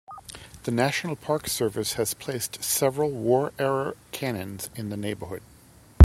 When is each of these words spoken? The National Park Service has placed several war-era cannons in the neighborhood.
The 0.63 0.71
National 0.71 1.15
Park 1.15 1.47
Service 1.47 1.93
has 1.93 2.15
placed 2.15 2.63
several 2.63 3.11
war-era 3.11 3.93
cannons 4.11 4.67
in 4.75 4.89
the 4.89 4.97
neighborhood. 4.97 5.43